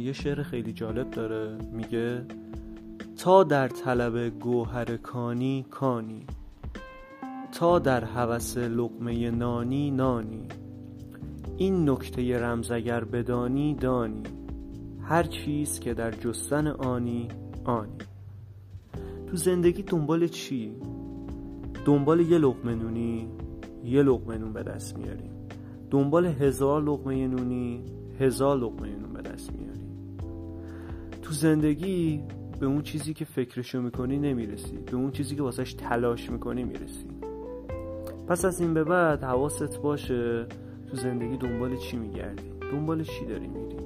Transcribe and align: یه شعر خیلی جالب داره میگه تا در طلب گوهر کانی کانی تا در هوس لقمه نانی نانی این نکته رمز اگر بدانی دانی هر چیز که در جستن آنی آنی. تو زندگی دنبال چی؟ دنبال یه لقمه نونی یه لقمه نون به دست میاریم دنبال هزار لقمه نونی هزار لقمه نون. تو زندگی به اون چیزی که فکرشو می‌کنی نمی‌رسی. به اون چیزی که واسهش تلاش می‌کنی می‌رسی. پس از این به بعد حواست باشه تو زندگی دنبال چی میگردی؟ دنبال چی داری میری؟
یه 0.00 0.12
شعر 0.12 0.42
خیلی 0.42 0.72
جالب 0.72 1.10
داره 1.10 1.58
میگه 1.72 2.22
تا 3.16 3.44
در 3.44 3.68
طلب 3.68 4.38
گوهر 4.38 4.96
کانی 4.96 5.66
کانی 5.70 6.26
تا 7.52 7.78
در 7.78 8.04
هوس 8.04 8.56
لقمه 8.58 9.30
نانی 9.30 9.90
نانی 9.90 10.48
این 11.56 11.90
نکته 11.90 12.38
رمز 12.38 12.70
اگر 12.70 13.04
بدانی 13.04 13.74
دانی 13.74 14.22
هر 15.02 15.22
چیز 15.22 15.80
که 15.80 15.94
در 15.94 16.10
جستن 16.10 16.66
آنی 16.66 17.28
آنی. 17.64 17.98
تو 19.26 19.36
زندگی 19.36 19.82
دنبال 19.82 20.28
چی؟ 20.28 20.72
دنبال 21.84 22.20
یه 22.20 22.38
لقمه 22.38 22.74
نونی 22.74 23.28
یه 23.84 24.02
لقمه 24.02 24.38
نون 24.38 24.52
به 24.52 24.62
دست 24.62 24.98
میاریم 24.98 25.30
دنبال 25.90 26.26
هزار 26.26 26.82
لقمه 26.82 27.26
نونی 27.26 27.82
هزار 28.20 28.58
لقمه 28.58 28.88
نون. 28.88 29.09
تو 31.22 31.32
زندگی 31.32 32.22
به 32.60 32.66
اون 32.66 32.82
چیزی 32.82 33.14
که 33.14 33.24
فکرشو 33.24 33.82
می‌کنی 33.82 34.18
نمی‌رسی. 34.18 34.78
به 34.78 34.96
اون 34.96 35.10
چیزی 35.10 35.36
که 35.36 35.42
واسهش 35.42 35.74
تلاش 35.74 36.30
می‌کنی 36.30 36.64
می‌رسی. 36.64 37.06
پس 38.28 38.44
از 38.44 38.60
این 38.60 38.74
به 38.74 38.84
بعد 38.84 39.24
حواست 39.24 39.80
باشه 39.80 40.46
تو 40.90 40.96
زندگی 40.96 41.36
دنبال 41.36 41.76
چی 41.76 41.96
میگردی؟ 41.96 42.42
دنبال 42.72 43.02
چی 43.02 43.26
داری 43.26 43.46
میری؟ 43.46 43.76